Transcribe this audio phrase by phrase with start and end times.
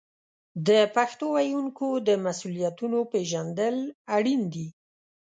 [0.67, 3.75] د پښتو ویونکو د مسوولیتونو پیژندل
[4.15, 4.67] اړین دي.